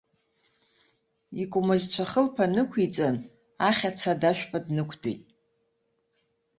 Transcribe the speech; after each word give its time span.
Икәмызцәа 1.43 2.05
хылԥа 2.11 2.45
нықәиҵан, 2.53 3.17
ахьаца 3.67 4.11
адашәпа 4.13 4.59
днықәтәеит. 4.65 5.23